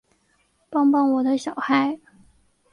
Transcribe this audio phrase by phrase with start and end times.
[0.67, 1.99] 帮帮我的小孩